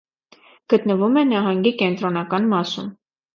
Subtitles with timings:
[0.73, 2.91] Գտնվում է նահանգի կենտրոնական մասում։